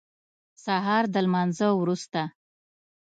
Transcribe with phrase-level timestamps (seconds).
[0.63, 2.21] سهار د لمانځه وروسته.